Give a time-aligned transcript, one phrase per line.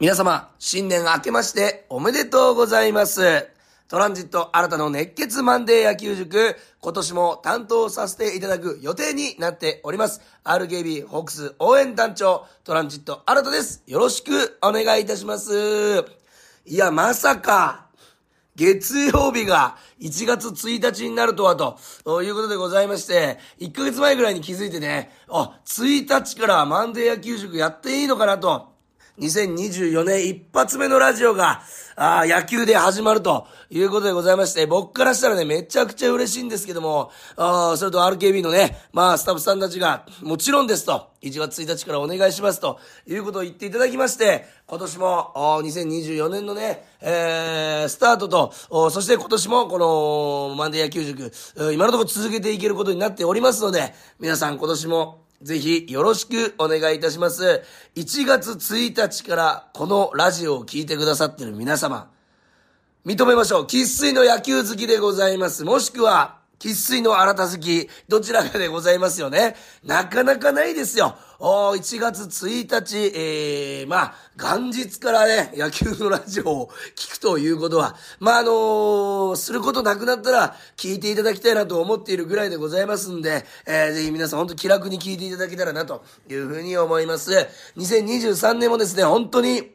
[0.00, 3.50] 皆様、新年明けましておめでとうございます。
[3.86, 10.22] トランジット新たの熱血マンデー野球塾、今年も担当させていただく予定になっております。
[10.42, 13.82] RKB ホークス応援団長、トランジット新たです。
[13.86, 15.52] よろしくお願いいたします。
[16.64, 17.88] いや、まさか、
[18.56, 28.69] 月曜日が1月1日になるとはと、ということでございまして、1ヶ月前ぐらいに気づいてね、あ、1日からマンデー野球塾やっていいのかなと、
[29.20, 31.60] 2024年一発目のラジオが、
[31.94, 51.30] あー野球で始まるということでございまして、僕からしたらね、めちゃくちゃ嬉しいんですけども、あーそれと RKB のね、まあ、スタッフさんたちが、もちろんですと、1月1日からお願いしますということを言っていただきまして、今年も、2024年のね、えー、スタートと、そして今年もこの、マンデー野球塾、
[51.74, 57.62] 今のところ続けていけることになっておりますので、皆さん今年も、ぜひよろしくお願いいたします。
[57.96, 62.10] 1月1日からこのラジオを聞いてくださってる皆様、
[63.06, 63.64] 認めましょう。
[63.64, 65.64] 喫水の野球好きでございます。
[65.64, 69.56] もしくは、喫水の新た好き、どちらかでございますよね。
[69.82, 71.16] なかなかないですよ。
[71.38, 87.32] おー1月1日、えー、まあ、元日からね、野球のラジオを聞くということは、まあ、あのーすることなくなったら、聞いていただきたいなと思っているぐらいでございますんで、えー、ぜひ皆さん本当気楽に聞いていただけたらなというふうに思います。
[87.78, 89.72] 2023年もですね、本当に、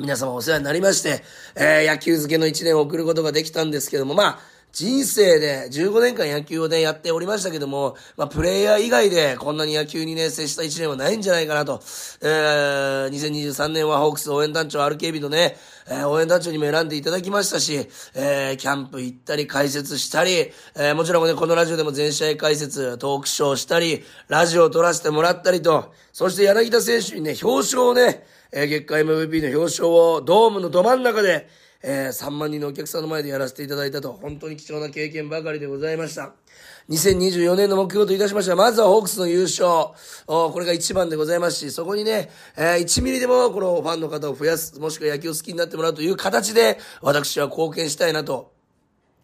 [0.00, 1.22] 皆様お世話になりまして、
[1.54, 11.82] えー野球漬けの一年を送ることができたんですけども、まあ、人生で15年間野球をね、やっておりましたけども、まあ、プレイヤー以外でこんなに野球にね、接した一年はないんじゃないかなと。
[12.22, 15.56] えー、2023年はホークス応援団長 RKB のね、
[15.88, 31.48] えー応援団長にも選んでいただきましたし、えーキャンプ行ったり解説したり、えーもちろんね、このラジオでも全試合解説、トークショーしたり、ラジオを撮らせてもらったりと、そして柳田選手にね、表彰をね、えー月間 MVP の表彰をドームのど真ん中で、
[31.82, 36.32] えー3万人のお客さんの前でやらせていただいたと、本当に貴重な経験ばかりでございました。
[36.88, 39.94] 2024年の目標といたしましては、まずはホークスの優勝。
[40.26, 48.59] おこれが一番でございますし、そこにね、えー1ミリでもこのファンの方を増やす、もしくは野球を好きになってもらうという形で、私は貢献したいなと。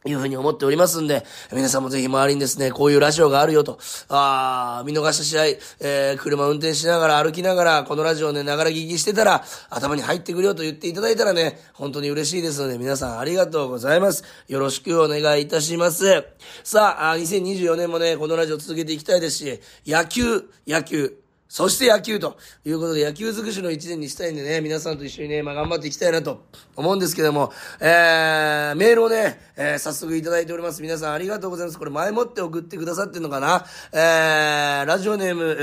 [0.06, 3.78] いうふうに思っておりますんで、皆さんもぜひ周りにですね、こういうラジオがあるよと、
[4.08, 5.44] あー見逃した試合、
[5.80, 14.24] えー、車運転しながら歩きながら、このラジオね、ながら聞きしてたら、頭に入ってくるよと言っていただいたらね、本当に嬉しいですので、皆さんありがとうございます。
[14.48, 16.24] よろしくお願いいたします。
[16.64, 30.82] さあ、2024年もね、このラジオ続けていきたいですし、野球、野球、そして野球ということで野球尽くしの一年にしたいんでね、皆さんと一緒にね、まあ頑張っていきたいなと思うんですけども、えー、メールをね、えー早速いただいております。
[30.82, 31.78] 皆さんありがとうございます。
[31.78, 33.64] これ前もって送ってくださってるのかな？
[33.92, 35.56] えー、ラジオネーム、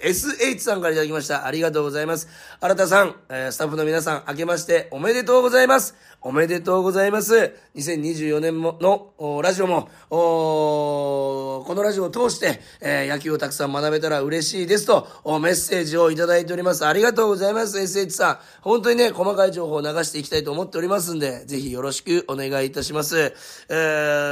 [0.00, 1.46] えー SH さんからいただきました。
[1.46, 2.28] ありがとうございます。
[2.60, 5.94] 新田さん、えースタッフの皆さん、明けましておめでとうございます。
[6.20, 7.52] おめでとうございます。
[7.74, 14.91] 2024年ものラジオも、このラジオを通して、えー野球をたくさん学べたら嬉しいですと、
[15.24, 16.86] おメッセージをいただいております。
[16.86, 18.38] ありがとうございます、SH さん。
[18.60, 23.34] 本当にね、細かい情報を流していきたいと思っておりますんで、ぜひよろしくお願いいたします。
[23.68, 23.74] え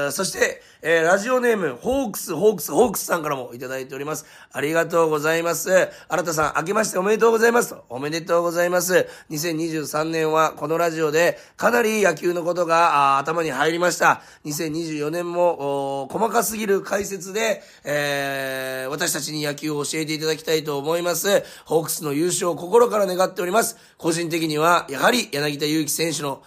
[0.08, 4.26] ーそして、えーラジオネーム、ホークス、ホークス、ホークスさんからもいただいております。
[4.52, 5.70] ありがとうございます。
[6.08, 7.74] 新田さん、明けましておめでとうございます。
[7.88, 9.06] おめでとうございます。
[9.30, 14.22] 2023年はこのラジオでかなり野球のことが頭に入りました。
[14.44, 21.44] 2024年も細かすぎる解説で、えー私たちに野球を教えていただきたいたいと思います。
[21.64, 23.76] ホークスの優勝を心から願っております。
[23.96, 26.42] 個人的には、やはり柳田悠岐選手の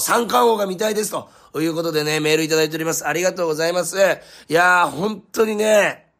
[0.00, 1.28] 三冠王が見たいですと。
[1.52, 3.06] ということでね、メールいただいております。
[3.06, 3.96] ありがとうございます。
[3.96, 6.12] いやー、本当にね、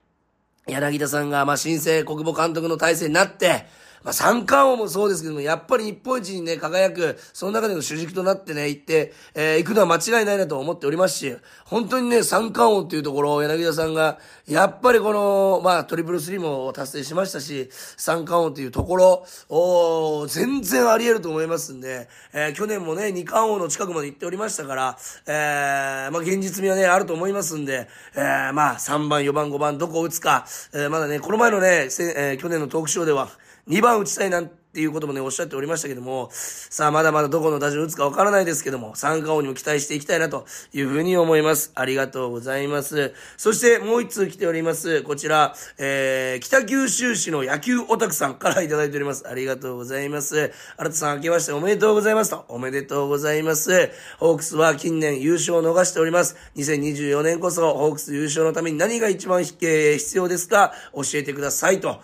[0.66, 3.66] 柳田さんが、まあ、新生国母監督の体制になって、
[4.06, 33.30] まあ、三冠王もそうですけども、やっぱり日本一にね、輝く、その中での主軸となってね、行って、えー行くのは間違いないなと思っておりますし、本当にね、三冠王っていうところを柳田さんが、やっぱりこの、まあ、トリプルスリーも達成しましたし、三冠王っていうところを、全然あり得ると思いますんで、えー去年もね、二冠王の近くまで行っておりましたから、えーまあ、現実味はね、あると思いますんで、えーまあ、3番、4番、5番、どこを打つか、えーまだね、この前のね、えー去年のトークショーでは、
[33.68, 41.72] 2番打ちたいなんていうこともね、おっしゃっておりましたけども、さあ、まだまだどこの打順打つかわからないですけども、三冠王にも期待していきたいなというふうに思います。
[41.74, 43.14] ありがとうございます。
[43.38, 45.02] そして、もう一通来ております。
[45.02, 49.26] こちら、えー、北九州市の野球オタクさんからいただいております。
[49.26, 50.52] ありがとうございます。
[50.76, 52.44] 新田さん、明けましておめでとうございますと。
[52.48, 53.90] おめでとうございます。
[54.18, 56.36] ホークスは近年優勝を逃しております。
[56.56, 60.74] 2024年こそ、ホークス優勝のために何が一番必要ですか？
[60.94, 62.02] 教えてくださいと。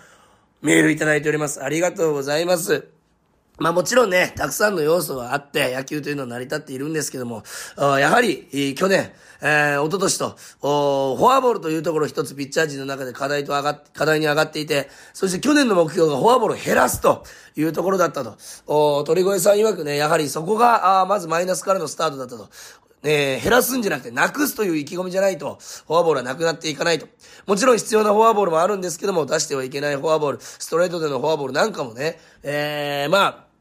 [0.63, 1.63] メールいただいております。
[1.63, 2.89] ありがとうございます。
[3.59, 7.43] まあもちろんね、たくさんの要素があって、野球というのは成り立っているんですけども、
[7.77, 17.25] やはり、去年、えー、一昨年と、フォアボールというところ一つピッチャー陣の中で課題と上が、課題に上がっていて、そして去年の目標がフォアボールを減らすと
[17.57, 19.05] いうところだったと。
[19.05, 22.49] 鳥越さん曰くね、やはりそこが、あまずマイナスからのスタートだったと。
[23.03, 27.07] えー、減らすんじゃなくて、なくすという意気込みじゃないと、フォアボールはなくなっていかないと。
[27.47, 33.52] もちろん必要なフォアボールもあるんですけども、出してはいけないフォアボール、ストレートでのフォアボールなんかもね、えー、まあ、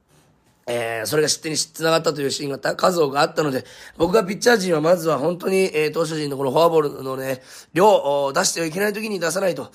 [0.67, 3.65] えー、それが失点につながったというシーンが数多くあったので、
[3.97, 7.41] 僕がピッチャー陣はまずは本当に、えー、投手陣のこのフォアボールのね、
[7.73, 9.71] 量を出してはいけない時に出さないと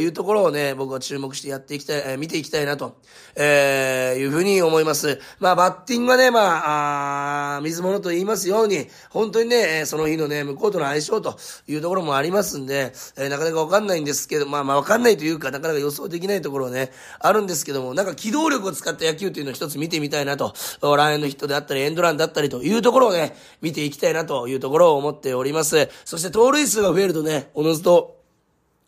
[0.00, 2.96] いうところをね、僕は注目してやっていきたい、えー、見ていきたいなと、
[3.36, 5.20] えー、いうふうに思います。
[5.40, 16.90] まあ、バッティングはね、まあ、あ水物と言いますように、本当にね、その日のね、向こうとの相性というところもありますんで、えー、なかなかわかんないんですけど、まあまあわかんないというか、なかなか予想できないところはね、
[17.20, 25.88] あるんですけども、なんか機動力を使った野球というのを一つ見てみたいなと、ランエンドヒットであったり、エンドランだったりというところをね、見ていきたいなというところを思っております。
[26.04, 28.18] そして盗塁数が増えるとね、おのずと、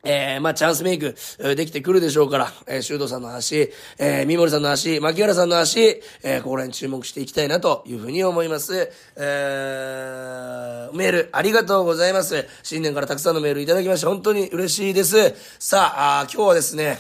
[0.02, 1.14] えー、まあ、チャンスメイク、
[1.56, 5.80] できてくるでしょうから、えー、シュートさんの足、えー、三森さんの足、牧原さんの足、
[6.22, 8.90] えー、ここら辺注目していきたいなというふうに思います。
[9.16, 12.46] えー、メール、ありがとうございます。
[12.62, 15.34] 新年からたくさんのメールいただきまして、本当に嬉しいです。
[15.58, 16.98] さあ、あ今日はですね、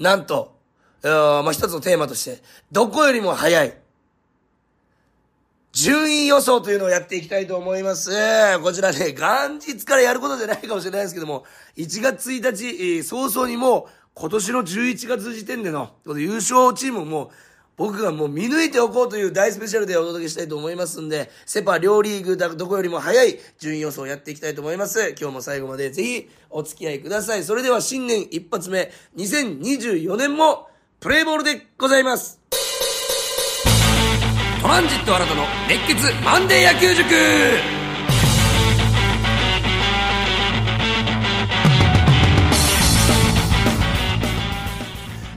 [0.00, 0.59] なんと、
[1.02, 3.74] まあ、一つのテーマとして、どこよりも早い、
[5.72, 8.10] 順位予想というのをやっていきたいと思います。
[8.62, 11.44] こちらね、元日からやることじゃないかもしれないですけども、
[11.76, 17.30] 1月1日、早々にもう、今年の11月時点での、優勝チームも、
[17.76, 25.14] 僕がもう見抜いておこうという大スペシャルでお届けしたいと思いますんで、セパ両リーグだどこよりも早い順位予想をやっていきたいと思います。
[25.18, 27.44] 今日も最後までぜひお付き合いください。
[27.44, 30.68] それでは新年一発目、2024年も
[31.00, 32.38] プレイボールでございます。
[34.60, 37.08] トランジット新たの熱血マンデー野球塾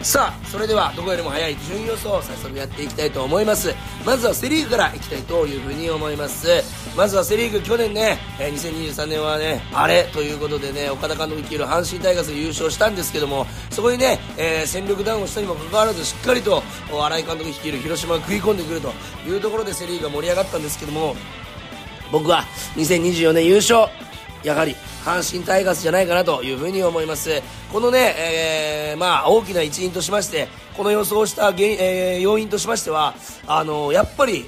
[0.03, 3.73] さあそれではどこよりも早い順予想を早速やっていきたいと思います。
[4.05, 6.47] まずはセ・リーグからいきたいというふうに思います。
[6.97, 16.61] まずはセ・リーグ去年ね、え、2023年はねあれということでね岡田監督率いる阪神タイガース優勝したんですけどもそこにね、えー、戦力ダウンをしたにもかかわらずしっかりと
[16.91, 18.91] 新井監督率いる広島が食い込んでくると
[19.25, 21.15] いうところでセ・リーグが盛り上がったんですけども
[22.11, 22.43] 僕は
[22.75, 23.87] 2024年優勝。
[24.43, 24.75] やはり
[25.05, 27.41] 阪神タイガースじゃないかなというふうに思います。
[27.71, 33.15] このね、えー、まあ、大きな一因としまして、この予想した原、えー、要因としましては、
[33.47, 34.45] あのやっぱり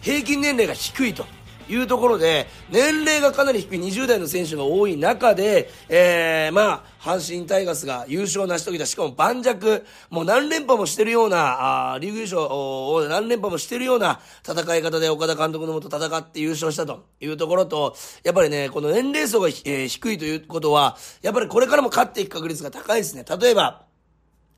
[0.00, 1.35] 平均年齢が低いと。
[1.68, 9.50] いうところで、年齢がかなり低い20代の選手が多い中で、えー、まあ、阪神タイガースが優勝を成し遂げた、しかも盤石、
[10.10, 23.24] もう何連覇もしてるような、あリーグ優勝を何連覇もしてるような戦い方で岡田監督のもと戦って優勝したというところと、やっぱりね、この年齢層が、えー、低いということは、やっぱりこれからも勝っていく確率が高いですね。
[23.40, 23.85] 例えば、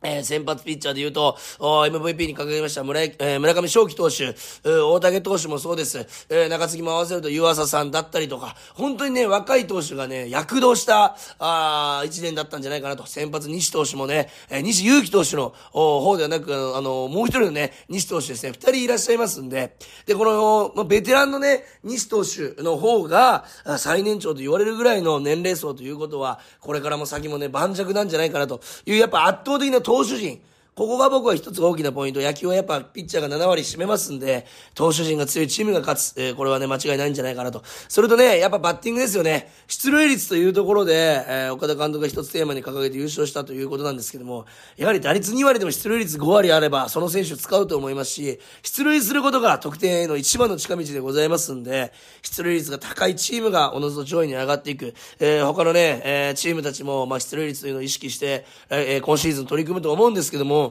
[0.02, 4.34] えー、先発ピッチャーで言うと、MVP に掲げました村,、えー、村上正輝投手、
[4.64, 5.98] 大竹投手もそうです。
[6.28, 13.06] えー、中継ぎも合わせると湯浅さんだったりとか、本当にね、若い投手がね、躍動した、あ一年だったんじゃないかなと。
[13.06, 19.76] 先発西投手もね、えー、西祐希投手の方ではなく、あの、もう一人のね、西投手ですね、二人いらっしゃいますんで、
[20.06, 23.44] で、この、まあ、ベテランのね、西投手の方が、
[23.78, 30.38] 最年長と言われるぐらいの年齢層ということは、これからも先もね、盤石なんじゃないかなという、やっぱ圧倒的な投手陣、
[30.79, 32.20] ここが僕は一つ大きなポイント。
[32.20, 36.15] 野球はやっぱピッチャーが7割占めますんで、投手陣が強いチームが勝つ。
[36.17, 37.65] えー、これはね、間違いないんじゃないかなと。
[37.89, 39.51] それとね、やっぱバッティングですよね。
[39.67, 51.93] 出塁率というところで、えー、岡田監督が一つテーマに掲げて優勝したということなんですけども、やはり打率2割でも出塁率5割あれば、その選手を使うと思いますし、出塁することが得点への一番の近道でございますんで、
[52.23, 54.94] 出塁率が高いチームがおのずと上位に上がっていく。
[55.19, 60.68] えー、他のね、えー、チームたちも、まあ、出塁率というのを意識して、えー、今シーズン取り組むと思うんですけども、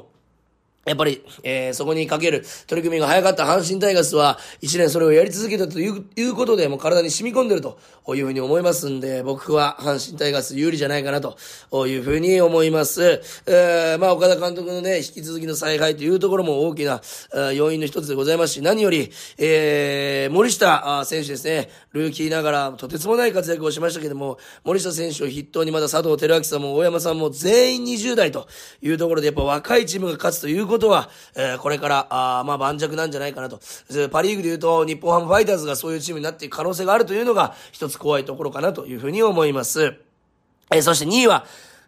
[0.87, 7.77] やっぱり、えー、そこにかける取り組みが早かった阪神タイガースは、一年それをやり続けたといういうことで、もう体に染み込んでると
[8.15, 11.37] いうふうに思いますんで、僕は阪神タイガース有利じゃないかなと
[11.87, 13.21] いうふうに思います。
[13.45, 17.01] えー、まあ、岡田監督のね、引き続きの采配というところも大きな、
[17.53, 28.47] 要因の一つでございますし、何より、えー、森下選手ですね、ルーキーながらとてつもない活躍をしましたけども、森下選手を筆頭にまだ佐藤輝明さんも大山さんも全員20代と
[28.81, 33.59] いうところで、やっぱ若いチームが勝つということことは、えー、これから、あまあ、盤石なんじゃないかなと。
[34.11, 39.95] パリーグで言うと、日本ハムファイターズがそういうチームになっていく可能性があるというのが、一つ怖いところかなというふうに思います。
[40.71, 41.45] えー、そして2位は、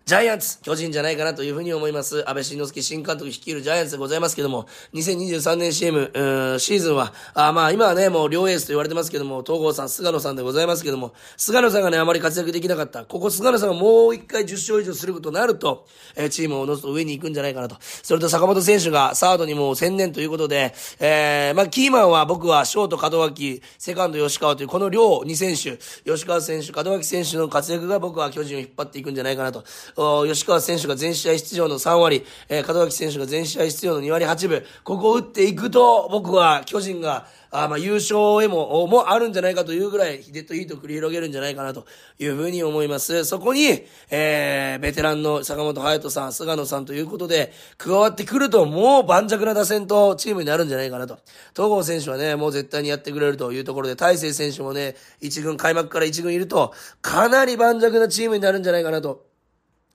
[0.10, 2.28] ジャイアンツ、巨人じゃないかなというふうに思います。
[2.28, 6.10] 安倍晋之助新監督率いるジャイアンツでございますけども、2023年 CM、
[6.58, 13.06] シーズンは、あまあ今はね、もう両エースと言われてますけども、東郷さん、菅野さんでございますけども、菅野さんがね、あまり活躍できなかった。
[13.06, 15.86] ここ菅野さんがもう一回10勝以上することになると、
[16.16, 17.76] えー、チームを乗せと上に行くんじゃないかなと。
[17.80, 25.78] それと坂本選手がサードにもう専念ということで、えー、まあキーマンは僕はショート門脇、セカンド吉川というこの両2選手、
[26.10, 29.64] 吉川選手、門脇選手の活躍が僕は巨人を引っ張っていくんじゃないかなと。
[30.28, 41.86] 吉川選手が全試合出場の3割、えー、門脇選手が全試合出場の2割8分、ここを打っていくと、僕は巨人が、あまあ優勝へも、もあるんじゃないかというぐらい、デッドヒートを繰り広げるんじゃないかなと
[42.20, 43.26] いうふうに思います。
[43.26, 51.18] そこに、えー、ベテランの坂本隼人さん、菅野さんということで、加わってくると、もう盤石な打線とチームになるんじゃないかなと。
[51.56, 59.29] 東郷選手はね、もう絶対にやってくれるというところで、大勢選手もね、一軍、開幕から一軍いると、かなり盤石なチームになるんじゃないかなと。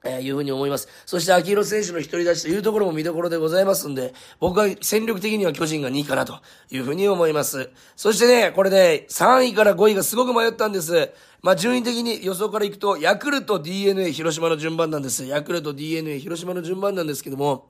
[0.04, 0.88] えー、いうふうに思います。
[1.06, 7.70] そして、秋広選手の一人立ちというところも見どころでございますんで、僕は戦力的には巨人が2位かなというふうに思います。
[7.96, 11.11] そしてね、これで、3位から5位がすごく迷ったんです。
[11.42, 15.26] まあ、順位的に予想からいくと、ヤクルト、DNA、広島の順番なんです。
[15.26, 17.68] ヤクルト、DNA、広島の順番なんですけども、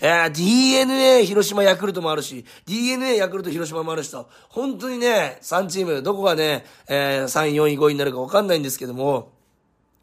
[0.00, 9.35] えー、DNA、広島、ヤクルトもあるし、DNA、ヤクルト、広島もあるしと、本当にね、3チーム、どこがね、えー、3位、4位、5位になるかわかんないんですけども、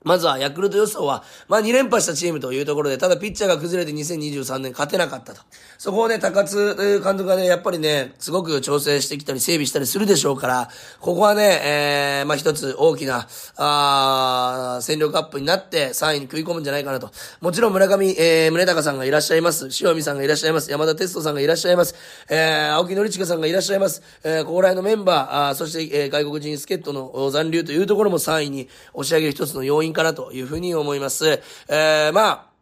[0.04, 5.42] まずはヤクルト予想は、まあ2連覇したチームというところで、ただピッチャーが崩れて2023年勝てなかったと。
[5.78, 10.70] そこをね、高津監督がね、やっぱりね、すごく調整してきたり整備したりするでしょうから、
[11.00, 17.12] ここはね、えー、まあ一つ大きな、あ戦力アップになって3位に食い込むんじゃないかなと。
[17.42, 19.70] もちろん村上、えー、宗隆さんがいらっしゃいます。
[19.82, 20.70] 塩見さんがいらっしゃいます。
[20.70, 21.96] 山田哲人さんがいらっしゃいます。
[22.30, 24.02] えー、青木則親さんがいらっしゃいます。
[24.24, 31.42] えー、ここら辺のメンバー、あそして、えー、外国人助っ人の残留というところも3位に押し上げる一つの要因かなというふうに思います。
[31.68, 32.53] えー、まあ、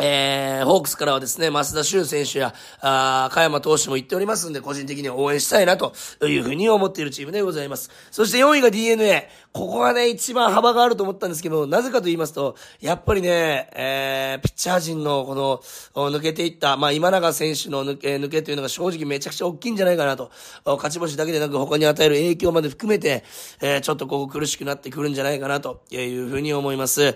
[0.00, 5.92] えー、ホークスからはですね、増田修選手や、あ加山投手も言っておりますんで、個人的には応援したいなと
[6.22, 7.90] いうふうに思っているチームでございます。
[8.10, 9.28] そして4位が DNA。
[9.52, 20.30] ここがね、一番幅があると思ったんですけど、なぜかと言いますと、やっぱりね、えー、ピッチャー陣のこの、抜けていった、まあ、今永選手の抜け、抜けというのが正直めちゃくちゃ大きいんじゃないかなと。
[20.64, 23.24] 勝ち星だけでなく他に与える影響まで含めて、
[23.60, 27.02] えー、ちょっとここ苦しくなってくるんじゃないかなというふうに思います。
[27.02, 27.14] え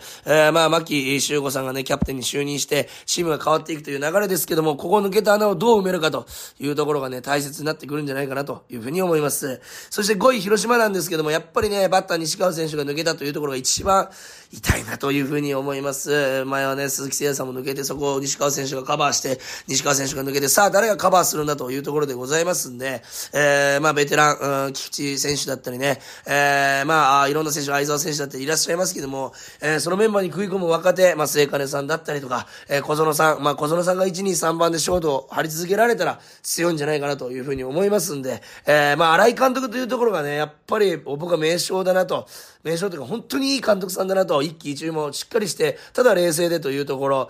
[0.48, 2.73] ー、まあ、牧修吾さんがね、キャプテンに就任して、
[3.06, 6.26] チームが変わっていくという流れですけども、ここ抜けた穴をどう埋めるかと
[6.58, 9.60] いうところがね、大切になってくるんじゃないかなというふうに思います。
[9.90, 14.10] そして5位広島なんですけども、やっぱりね、バッター西川選手が抜けたというところが一番
[14.52, 16.44] 痛いなというふうに思います。
[16.44, 23.02] 前はね、鈴木誠也さんも抜けて、そこを西川選手がカバーして、西川選手が抜けて、さあ誰がカバーするんだというところでございますんで、
[23.32, 42.26] えー、まあベテラン、うん、菊池選手だったりね、えー、まあいろんな選手、相沢選手だったりいらっしゃいますけども、えー、そのメンバーに食い込む若手、まあ末金さんだったりとか、えー、小園さん、まあ小園さんが1、2、3番でショートを張り続けられたら強いんじゃないかなというふうに思いますんで、えー、まあ荒井監督というところがね、やっぱり僕は名称だなと、
[42.62, 47.28] 名称というか本当にいい監督さんだなと、一喜一憂もしっかりして、ただ冷静でというところ、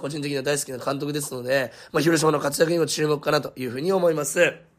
[0.00, 4.73] 個人的には大好きな監督ですので、まあ、広島の活躍にも注目かなというふうに思います。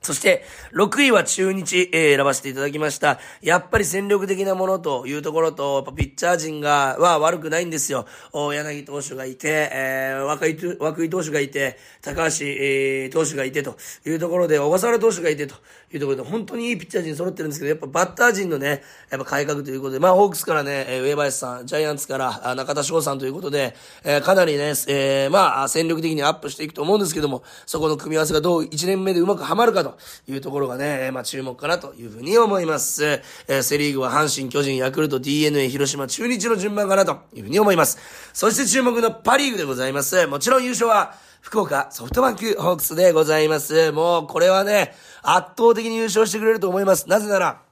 [0.00, 3.18] そして、6位は中日、えー、選ばせていただきました。
[3.42, 8.06] やっぱり戦力的なものというところと、ピッチャー陣が、は悪くないんですよ。
[8.32, 13.76] 柳投手がいて、えー、若井、若井投手がいて、高橋、えー、投手がいてと
[14.06, 15.56] いうところで、小笠原投手がいてと
[15.92, 29.88] いうところで、本当にいいピッチャー陣揃ってるんですけど、やっぱバッター陣のね、やっぱ改革ということで、まあ、ホークスからね、上林さん、ジャイアンツから中田翔さんということで、えー、かなりね、えー、まあ、戦力的にアップしていくと思うんですけども、そこの組み合わせがどう1年目でうまくはまるかと、
[30.26, 33.04] というところがね、まあ注目かなというふうに思います。
[33.04, 37.98] えー、セリーグは阪神、巨人、ヤクルト、DNA、広島、中日の順番かなというふうに思います。
[38.32, 40.26] そして注目のパリーグでございます。
[40.26, 43.92] もちろん優勝は、福岡ソフトバンクホークスでございます。
[43.92, 47.08] もうこれはね、圧倒的に優勝してくれると思います。
[47.08, 47.62] なぜなら、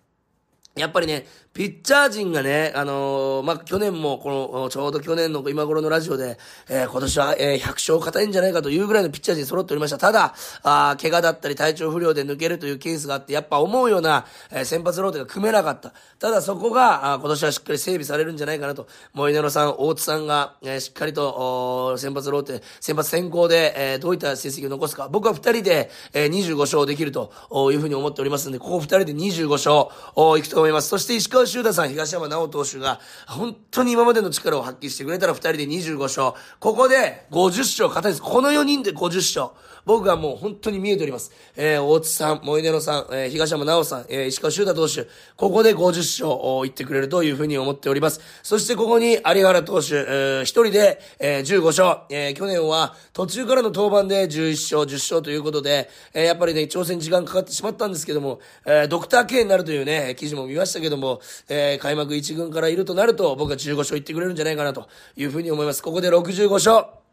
[0.77, 1.27] やっぱりね、
[1.57, 6.37] ピッチャー陣がね、あのー、まあ、去年も、この、ちょうど去年の今頃のラジオで、
[6.69, 9.97] えー、今年は、えー、100勝硬いんじゃないかというぐらいのピッチャー陣揃っておりました。
[9.97, 10.35] ただ、
[10.65, 15.95] あ怪我だったり体調不良で抜けるというケースがあって、やっぱ思うような、えー、先発ローテが組めなかった。
[16.19, 18.87] ただそこが、あ今年はしっかり整備されるんじゃないかなと。
[19.15, 25.09] モイネロさん、大津さんが、えー、しっかりと、お先発ローテ、先発先行で、えー、どういった成績を残すか。
[25.09, 27.33] 僕は二人で、えー、25勝できると
[27.73, 29.87] いうふうに思っておりますので、ここ二人で25勝、
[30.17, 30.89] おいくと思います。
[30.89, 36.33] そして石川修太さん、東山山直投手が、本当に今までの力を発揮してくれたら2人で25勝。
[36.59, 38.23] ここで50勝勝たです。
[38.23, 39.51] この4人で50勝。
[39.87, 41.31] 僕はもう本当に見えております。
[41.55, 48.21] えー、大津さん、萌出野さん、えー、東山直さん、えー、石川修太投手、ここで50勝を言ってくれるというふうに思っております。
[48.43, 65.81] そしてここに有原投手、えー、一人で、えー、15勝、えー、去年は途中からの登板で11勝、10勝ということで、えー、やっぱりね、挑戦時間かかってしまったんですけども、えー、ドクター K になるというね、記事も見ましたけども、えー、開幕1軍からいるとなると、僕は15勝いってくれるんじゃないかなというふうに思います。
[65.81, 67.06] ここで65勝。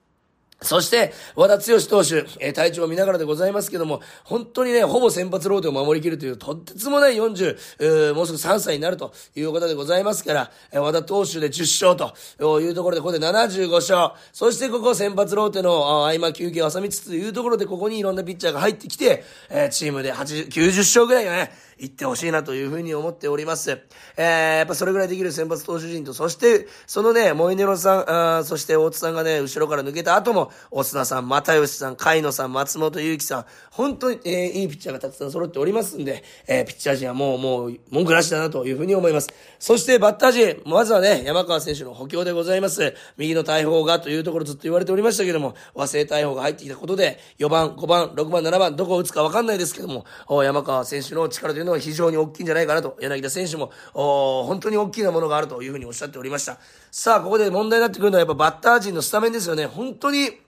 [0.63, 14.11] そして、和田剛投手、えー、体調を見ながらでございますけども、本当にね、ほぼ先発ローテを守りきるという、とってつもない40、えー、もうすぐ3歳になるということでございますから、えー、和田投手で10勝というところで、ここで75勝。
[14.31, 23.79] そしてここ先発ローテの合間休憩を挟みつつというところで、ここにいろんなピッチャーが入ってきて、えー、チームで80、90勝ぐらいがね、行ってほしいなというふうに思っております。
[24.17, 39.29] えー、やっぱそれぐらいできる先発投手陣と、そして、そのね、モイネロさん、あそして大津さんがね、後ろから抜けた後も、オスナさん、又吉さん、海野さん、松本祐樹さん、本当に、えー、いいピッチャーがたくさん揃っておりますんで、えー、ピッチャー陣はもう、もう、文句なしだなというふうに思います。
[39.59, 42.93] そしてバッター陣、まずはね、山川選手の補強でございます。
[43.17, 50.05] 右の大砲がというところずっと言われておりましたけども、和製大砲が入ってきたことで、4番、5番、6番、7番、どこを打つかわかんないですけども、
[50.43, 56.57] 山川選手の力というのは非常に大きいんじゃないかなと、柳田選手も、本当に大きなものがあるというふうにおっしゃっておりました。
[56.91, 59.65] さあ、ここで問題になってくるのはやっぱバッター陣のスタメンですよね。
[59.65, 60.39] 本当に、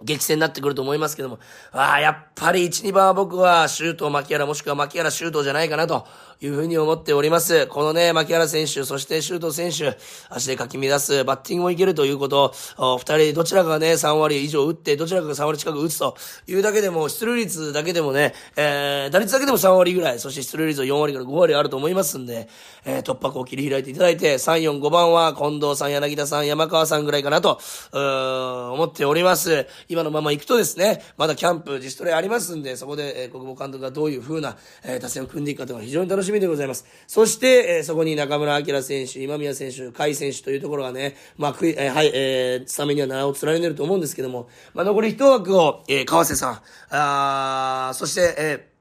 [0.00, 1.40] 激戦になってくると思いますけども、
[1.72, 6.06] ああ、やっぱり1、2番は僕は、シュート、牧原もしくは牧原シュートじゃないかなと
[6.40, 7.66] いうふうに思っております。
[7.66, 9.96] このね、牧原選手、そしてシュート選手、
[10.28, 12.54] 足でかき乱す、バッティングもいけるということ、
[12.98, 16.16] 二人、どちらかがね、3割以上打って、どちらかが3割近く打つと
[16.46, 22.48] いうだけでも、出塁率だけでもね、えー、打率だけでも3割ぐらい、そして出塁率は4割から5割あると思いますんで、
[22.84, 27.60] えー、突破口を切り開いていただいて、3、4、5番は近藤さん、柳田さん、山川さんぐらいかなと、
[27.92, 29.66] うー思っております。
[29.88, 36.84] 今のまま行くとですね、まだキャンプ、自主トレありますんで、そこで、えー、国母監督がどういう風な、えー、打線を組んでいくかというのは非常に楽しみでございます。
[37.06, 48.77] そして、えー、そこに中村晃選手、今宮選手、甲斐選手というところがね、まあ、くい、えー、はい、えー、スタメンには名を連ねると思うんですけども、まあ、残り一枠を、えー、川瀬さん、あそして、えー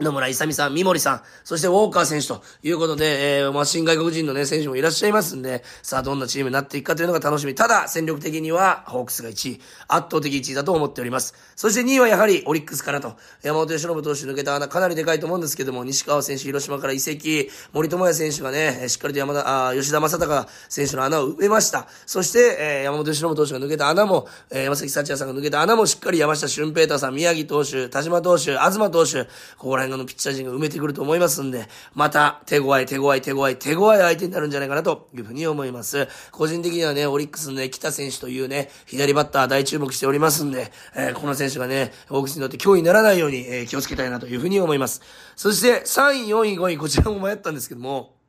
[0.00, 7.54] 野村勇さん、三森さん、そしてウォーカー選手ということで、えー、まあ、新外国人のね、選手もいらっしゃいますんで、さあ、どんなチームになっていくかというのが楽しみ。
[7.54, 11.34] ただ、戦力的には、ホークスが1位、圧倒的1位だと思っております。
[11.54, 13.14] そして2位はやはり、オリックスかなと。
[13.42, 21.86] 山本由伸投手抜けた穴、かなりでかいと思うんですけども、西川選手、広島から移籍、森友哉選手がね、しっかりと山田、あ吉田正尚選手の穴を埋めました。
[22.06, 29.24] そして、えー、山本由伸投手が抜けた穴も、えー、山崎幸也さんが抜けた穴もしっかり山下俊平太さん、宮城投手、田島投手、東投手、
[29.56, 36.08] ここら辺のピッチャー陣が埋めてくると思いますんで、また手強い手強い手強い手強い相手になるんじゃないかなというふうに思います。
[36.32, 45.02] 個人的にはね、オリックスのね、北選手というね、左バッター大注目しておりますんで、えー、この選手がね、オークスにとって脅威にならないように、えー、気をつけたいなというふうに思います。
[45.36, 48.19] そして、3位、4位、5位、こちらも迷ったんですけども、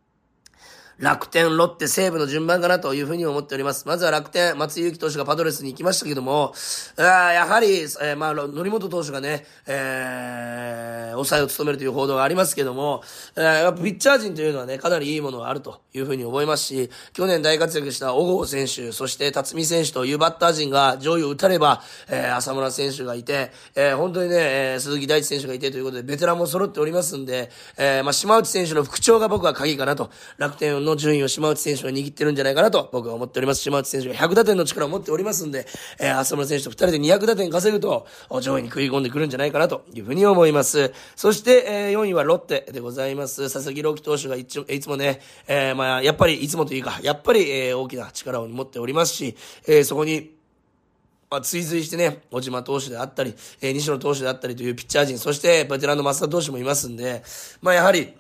[1.02, 3.88] 楽天、ロッテ、西武の順番かなというふうに思っております。
[3.88, 6.54] まずは楽天、松井裕樹投手がパドレスに行きましたけども、
[6.96, 7.02] あ
[7.34, 13.02] やはり、えー、まあ、則本投手がね、えー、抑えを務めるという報道がありますけども、
[13.36, 33.62] えー、やっぱピッチャー陣というのはね、かなりいいものがあるというふうに思いますし、去年大活躍した小郷選手、そして辰巳選手というバッター陣が上位を打たれば、えー、浅村選手がいて、えー、本当にね、えー、鈴木大地選手がいてということで、ベテランも揃っておりますんで、えー、まあ、島内選手の復調が僕は鍵かなと、楽天のの順位を島内選手が握ってるんじゃないかなと僕は思っております。
[33.62, 35.66] 島内選手が100打点の力を持っておりますんで、
[36.00, 38.06] えー、浅村選手と2人で200打点稼ぐと、
[38.42, 40.94] 上位に食い込んでくるんじゃないかなというふうに思います。
[41.16, 43.52] そして、えー、4位はロッテでございます。
[43.52, 49.36] 佐々木朗希投手がいついつもね、えー、まあ、やっぱりいつもというか、やっぱり、えー、大きな力を持っておりますし、
[49.68, 50.32] えー、そこに、
[51.30, 57.24] まあ、追随してね、小島投手であったり、えー、西野投手であったりというピッチャー陣、そして、ベテランの増田投手もいますんで、
[57.62, 58.14] まあ、やはり、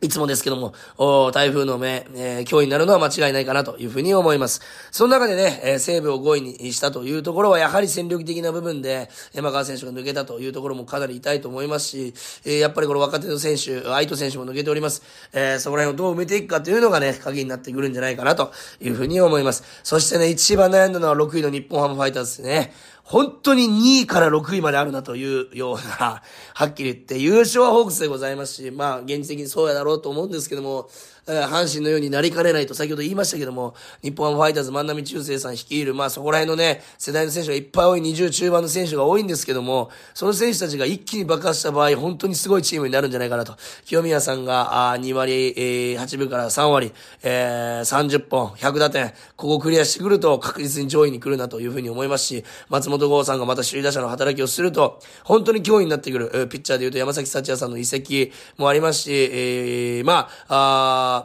[0.00, 4.60] いつもですけども、お台風の目、えー、脅威になるのは間違いないかなというふうに思います。
[4.90, 15.02] その中でね、えー、西武を5位にしたというところは、やはり戦力的な部分で、山川選手が抜けたというところもかなり痛いと思いますし、えー、やっぱりこの若手の選手、愛斗選手も抜けております。
[15.32, 19.64] えー、そこら辺をどう埋めていくかというのがね、鍵になってくるんじゃないかなというふうに思います。
[19.82, 22.72] そしてね、一番悩んだのは6位の日本ハムファイターズですね。
[23.08, 30.90] 本当に2位から6位まであるなというような、はっきり言って、優勝はホークスでございますし、まあ、現実的にそうやだろうと思うんですけども、
[31.28, 43.56] 阪神のようになりかねないと先ほど言いましたけども、日本ハムファイターズ万波中正さん率いる、まあそこら辺のね、世代の選手がいっぱい多い20中盤の選手が多いんですけども、その選手たちが一気に爆発した場合、本当にすごいチームになるんじゃないかなと。
[43.84, 61.17] 清宮さんが、あ2割、えー8分から3割、えー30本、100打点、ここクリアしてくると確実に上位に来るなというふうに思いますし、松本剛さんがまた首位打者の働きをすると、本当に脅威になってくる、ピッチャーで言うと山崎幸也さんの移籍もありますし、えーまあ、あー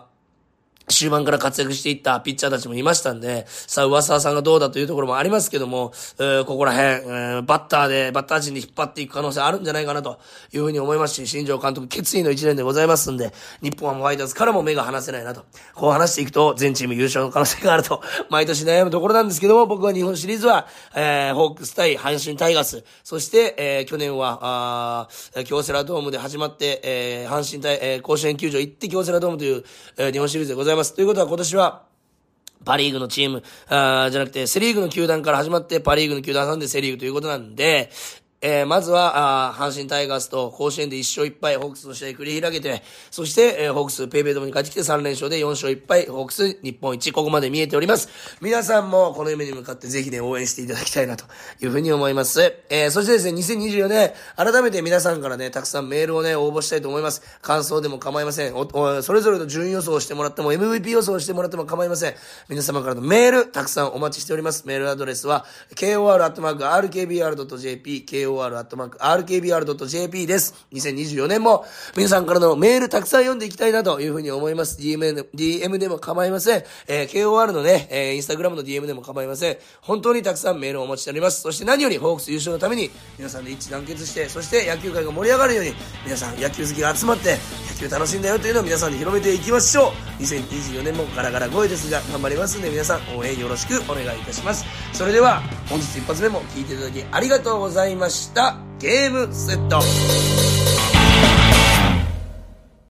[0.90, 10.20] 終盤から活躍していったピッチャーたちもいましたんで、さあ、上沢さんがどうだというところもありますけども、えーここら辺、えーバッターで、バッター陣で引っ張っていく可能性あるんじゃないかなと
[10.52, 15.46] いうふうに思いますし、新庄監督決意の一年でございますんで、日本はもうファイターズからも目が離せないなと。
[15.74, 29.64] こう話していくと、全チーム優勝の可能性があると、 毎年悩むところなんですけども、僕は日本シリーズは、えーホークス対阪神タイガース、そして、えー去年は、あ京セラドームで始まって、えー阪神対、えー甲子園球場行って京セラドームという、
[29.98, 30.73] えー日本シリーズでございます。
[30.96, 31.84] ということは今年は、
[32.66, 37.92] パリーグのチーム、あーじゃなくて、セリーグの球団から始まって、パリーグの球団さんでセリーグということなんで、
[38.46, 48.10] えーまずは、あ阪神タイガースと甲子園で1勝1敗、ホークスの試合繰り広げて、そして、えーホークスペイペイドームに帰ってきて3連勝で4勝1敗、ホークス日本一、ここまで見えております。
[48.42, 51.24] 皆さんもこの夢に向かってぜひね、応援していただきたいなと
[51.62, 52.54] いうふうに思います。
[52.70, 57.22] えーそしてですね、2024年、改めて皆さんからね、たくさんメールをね、応募したいと思います。
[57.42, 58.56] 感想でも構いません。
[58.56, 62.16] おおそれぞれの順位予想をしてもらっても、MVP 予想をしてもらっても構いません。
[62.50, 64.64] 皆様からのメール、たくさんお待ちしております。
[64.66, 67.14] メールアドレスは、kor.rkbr.jp、
[68.34, 70.66] kor.rkbr.jp です。
[70.74, 71.66] 2024年も
[71.96, 74.80] 皆さんからのメールたくさん読んでいきたいなというふうに思います。
[74.80, 76.64] DM で DM でも構いません。
[76.88, 79.58] えー KOR のね、えーインスタグラムの DM でも構いません。
[79.82, 81.42] 本当にたくさんメールをお待ちしております。
[81.42, 85.74] そして何よりホークス優勝のために皆さんで一致団結して、そして野球界が盛り上がるように
[86.06, 87.38] 皆さん野球好きが集まって
[87.82, 90.22] 野球楽しいんだよというのを皆さんに広めていきましょう。
[90.24, 94.66] 2024年もガラガラ声ですが頑張りますんで皆さん応援よろしくお願いいたします。
[94.94, 98.23] それでは本日一発目も聞いていただきありがとうございました。
[98.80, 99.82] ゲームセット。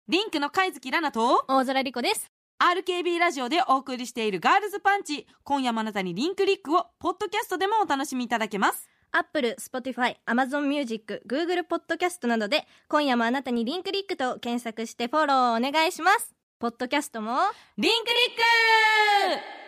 [0.07, 2.31] リンクの貝月ラナと大空莉子です。
[2.59, 16.33] RKB ラジオでお送りしているガールズパンチ今夜もあなたにリンクリックをポッドキャストでもお楽しみいただけます Apple、Spotify、Amazon Music、Google Podcast などで今夜もあなたにリンクリックと検索してフォローお願いします。
[16.59, 17.37] ポッドキャストも
[17.77, 19.62] リンクリック